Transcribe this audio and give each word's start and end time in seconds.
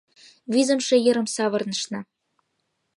—Визымше 0.53 0.95
йырым 1.05 1.27
савырнышна. 1.35 1.99